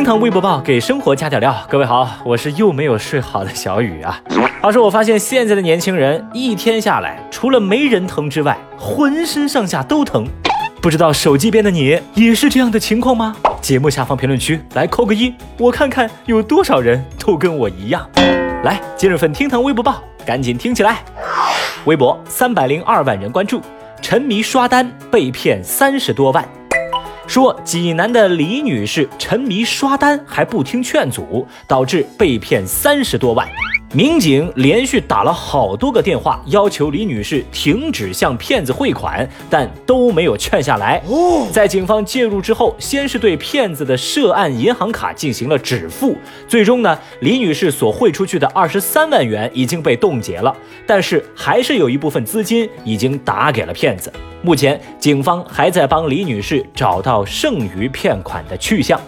[0.00, 4.18] 厅堂微博报给生活加点料，各位好，我是又没有睡好的小雨啊。
[4.62, 10.26] 话说我发现现在的年轻人一天下来，除了没人疼之外，浑身上下都疼。
[10.80, 13.36] 不知道手机边的你也是这样的情况吗？
[13.60, 18.08] 节目下方评论区来扣个一，我看看有多少人都跟我一样。
[18.64, 21.04] 来，今日份厅堂微博报，赶紧听起来。
[21.84, 23.60] 微博三百零二万人关注，
[24.00, 26.42] 沉迷刷单被骗三十多万。
[27.30, 33.48] 说济南的李女士沉迷刷单还不听劝阻，导致被骗三十多万。
[33.92, 41.02] 民警连续打了好多个电话，要求李女士停止向骗子汇款，但都没有劝下来。
[41.50, 54.12] 在警方介入之后，先是对骗子的涉案银行卡进行了止付，最终呢，李女士所汇出去的二十三万元已经被冻结了，但是还是有一部分资金已经打给了骗子。
[54.42, 59.00] 目前，警方还在帮李女士找到剩余骗款的去向。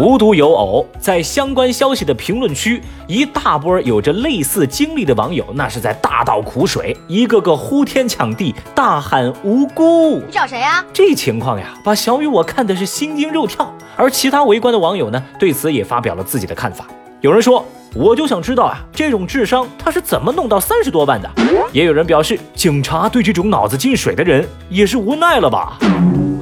[0.00, 10.20] 无独有偶，在相关消息的评论区，一大波有着类似经历的网友，那是在大倒苦水，一个个呼天抢地，大喊无辜。
[10.24, 10.84] 你找谁呀？
[10.92, 13.74] 这情况呀，把小雨我看的是心惊肉跳。
[13.96, 16.86] 而其他围观的网友呢，对此也发表了自己的看法。
[17.20, 21.28] 有人说，我就想知道啊，这种智商他是怎么弄到三十多万的？
[21.72, 25.76] 也有人表示，警察对这种脑子进水的人也是无奈了吧？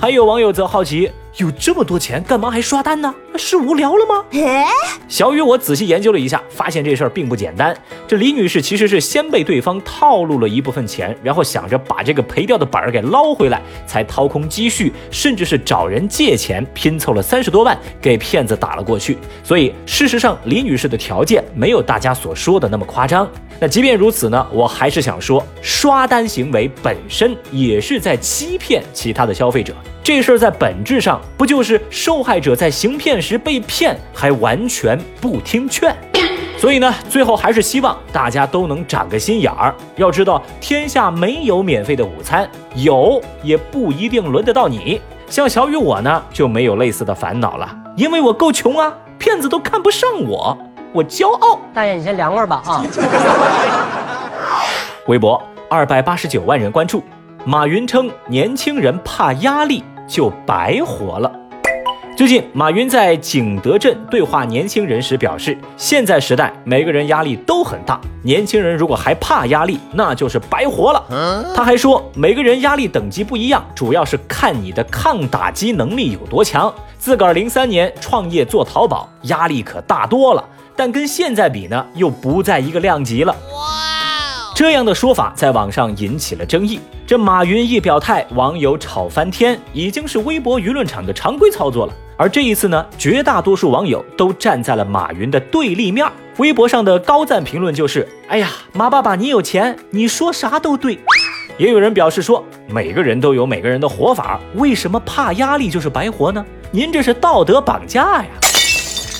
[0.00, 1.12] 还有网友则好奇。
[1.38, 3.14] 有这么多钱，干嘛还刷单呢？
[3.36, 4.22] 是无聊了吗？
[5.08, 7.74] 小雨，我仔细研究了一下，发现这事儿并不简单。
[8.06, 19.16] 这李女士其实是先被对方套路了一部分钱，然后想着把这个赔掉的本儿给捞回来，才掏空积蓄，甚至是找人借钱拼凑了三十多万给骗子打了过去。
[19.42, 23.26] 所以事实上，李女士的条件没有大家所说的那么夸张。
[23.58, 29.72] 那即便如此呢，我还是想说，刷单行为本身也是在欺骗其他的消费者。
[30.04, 35.94] 这事儿在本质上不就是受害者在行骗时被骗，还完全不听劝？
[36.58, 39.74] 所以呢，最后还是希望大家都能长个心眼儿。
[39.96, 45.00] 要知道，天下没有免费的午餐，有也不一定轮得到你。
[45.28, 50.56] 像小雨我呢，就没有类似的烦恼了，因为我够穷啊，骗子都看不上我，
[50.92, 51.58] 我骄傲。
[51.74, 52.84] 大爷，你先凉快吧啊！
[55.08, 57.02] 微博二百八十九万人关注，
[57.44, 59.82] 马云称年轻人怕压力。
[60.06, 61.30] 就白活了。
[62.14, 71.02] 最近，马云在景德镇对话年轻人时表示，现在时代每个人压力都很大，年轻人如果还怕压力，那就是白活了。
[71.56, 76.72] 他还说，每个人压力等级不一样，主要是看你的抗打击能力有多强。
[76.98, 80.44] 自个儿零三年创业做淘宝，压力可大多了，
[80.76, 83.34] 但跟现在比呢，又不在一个量级了。
[84.62, 86.78] 这样的说法在网上引起了争议。
[87.04, 91.92] 这马云一表态，网友吵翻天，已经是微博舆论场的常规操作了。
[92.16, 96.06] 而这一次呢，绝大多数网友都站在了马云的对立面。
[96.36, 100.96] 微博上的高赞评论就是：“哎呀，马爸爸你有钱，你说啥都对。”
[101.58, 106.46] 也有人表示说：“每个人都有每个人的活法，为什么怕压力就是白活呢？
[106.70, 108.26] 您这是道德绑架呀！”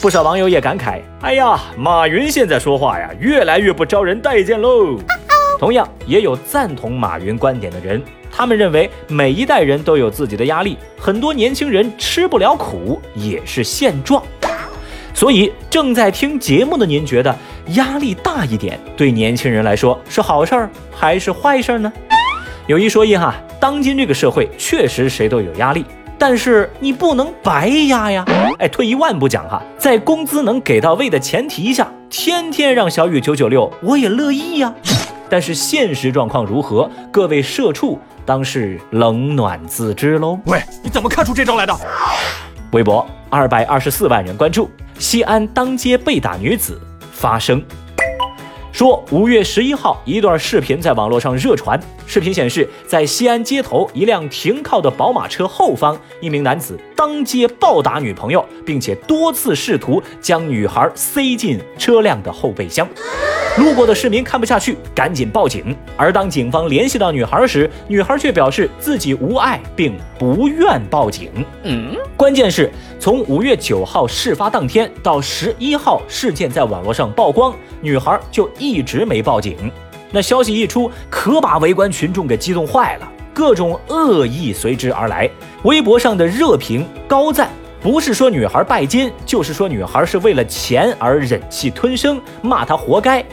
[0.01, 4.97] 不少网友也感慨：“哎呀，马云现在说话呀，越来越不招人待见喽。”
[5.63, 8.03] 同样也有赞同马云观点的人，
[8.33, 14.21] 他们认为每一代人都有自己的压力，很多年轻人吃不了苦也是现状。
[15.15, 17.33] 所以正在听节目的您觉得
[17.75, 21.93] 压力大一点对年轻人来说是好事儿还是坏事儿呢？
[22.67, 25.85] 有一说一哈，当今这个社会确实谁都有压力，
[26.19, 28.25] 但是你不能白压呀。
[28.59, 34.75] 哎，退一万步讲哈，在工资能给到位的前提下，天天让小雨九九六，我也乐意呀。
[35.33, 36.91] 但是现实状况如何？
[37.11, 40.39] 各位社畜当是冷暖自知喽。
[40.45, 41.75] 喂，你怎么看出这招来的？
[42.73, 46.79] 微博二百二十四万人关注，西安当街被打女子
[47.13, 47.65] 发声。
[48.73, 51.81] 说五月十一号，一段视频在网络上热传。
[52.07, 62.87] 视频显示，在西安街头一辆停靠的宝马车后方，一名男子当街暴打女朋友，并且多次试图将女孩塞进车辆的后备箱。
[63.59, 65.77] 路过的市民看不下去，赶紧报警。
[65.95, 71.31] 而当警方联系到女孩时，女孩却表示自己无碍，并不愿报警。
[71.63, 79.71] 嗯，关键是，从五月九号事发当天到十一号事件在网络上曝光，女孩就一直没报警。
[80.13, 85.29] 那消息一出，可把围观群众给激动坏了，各种恶意随之而来。
[85.65, 87.51] 微博上的热评高赞。
[87.81, 93.25] 不是说女孩拜金，就是说女孩是为了钱而忍气吞声，骂她活该。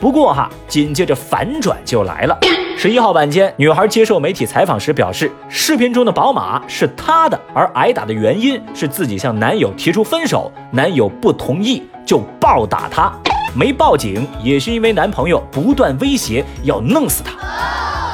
[0.00, 2.38] 不过哈，紧接着反转就来了，
[2.78, 13.12] 十一号晚间，女孩接受媒体采访时表示，视频中的宝马是她的，而挨打的原因是自己向男友提出分手，男友不同意就暴打她，
[13.54, 17.32] 没报警也是因为男朋友不断威胁要弄死她。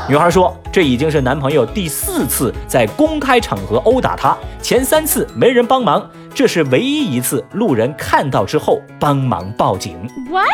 [0.08, 9.96] 女孩说，这已经是男朋友第四次在公开场合殴打她，前三次没人帮忙，这是唯一一次路人看到之后帮忙报警。
[10.30, 10.46] What？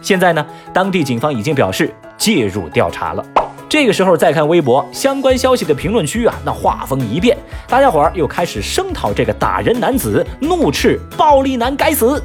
[0.00, 3.24] 现在呢，当地警方已经表示介入调查了。
[3.68, 7.36] 这个时候再看微博相关消息的评论区啊，那画风一变，
[7.68, 12.20] 大家伙儿又开始声讨这个打人男子，怒斥暴力男该死。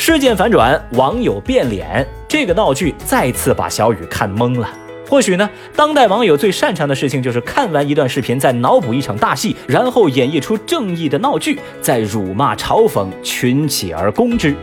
[0.00, 4.70] 事件反转，网友变脸，这个闹剧再次把小雨看懵了。
[5.08, 14.54] 或许呢，当代网友最擅长的事情就是看完一段视频，再脑补一场大戏，然后演绎出正义的闹剧，再辱骂嘲讽，群起而攻之。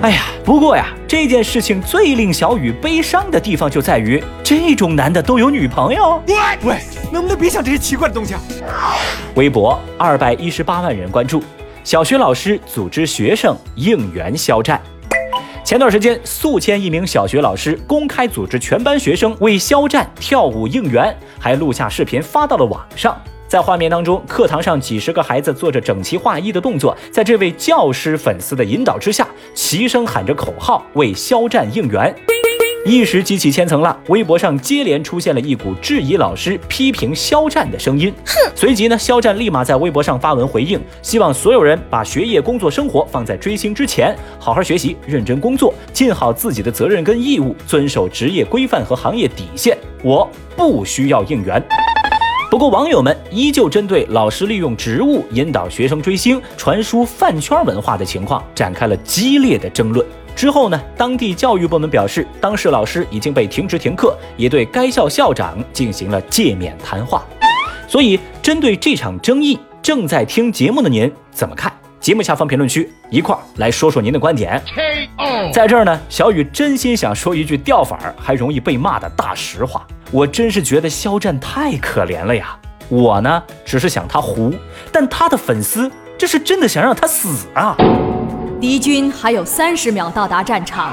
[0.00, 6.18] 哎呀，不过呀，这件事情最令小雨悲伤的地方就在于，这种男的都有女朋友。
[6.62, 6.78] 喂，
[7.12, 8.40] 能不能别想这些奇怪的东西啊？
[9.34, 11.42] 微博二百一十八万人关注，
[11.82, 14.80] 小学老师组织学生应援肖战。
[15.64, 23.16] 前段时间，宿迁一名小学老师公开组织全班学生为肖战跳舞应援，还录下视频发到了网上。
[23.48, 32.14] 在画面当中，课堂上几十个孩子做着整齐划一的动作，在这位教师粉丝的引导之下，齐声喊着口号为肖战应援。
[32.90, 38.12] 一时激起千层浪，微博上接连出现了一股质疑老师、批评肖战的声音。
[38.26, 49.78] 哼随即呢，肖战立马在微博上发文回应，希望所有人把学业、工作、生活放在追星之前，好好学习，认真工作，尽好自己的责任跟义务，遵守职业规范和行业底线。
[50.02, 51.64] 我不需要应援。
[52.50, 60.04] 不过，网友们依旧针对老师利用职务引导学生追星、传输饭圈文化的情况展开了激烈的争论。
[60.34, 67.24] 之后呢，当地教育部门表示，当事老师已经被停职停课，也对该校校长进行了诫勉谈话。
[67.86, 71.72] 所以，针对这场争议，正在听节目的您怎么看？
[72.00, 74.62] 节目下方评论区一块儿来说说您的观点。
[75.52, 82.56] 在这儿呢，小雨真心想说一句掉粉儿还容易被骂的大实话，我真是觉得肖战太可怜了呀。
[82.88, 84.54] 我呢，只是想他糊，
[84.90, 87.76] 但他的粉丝这是真的想让他死啊！
[88.60, 90.90] 敌军还有三十秒到达战场。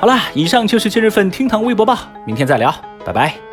[0.00, 2.74] 好了，以上就是今日份厅堂微博报，明天再聊，
[3.04, 3.51] 拜拜。